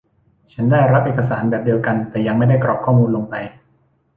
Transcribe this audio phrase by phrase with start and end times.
[0.53, 3.35] ฉันได้รับเอกสารแบบเดียวกัน แต่ยังไม่ได้กรอกข้อมูลลงไป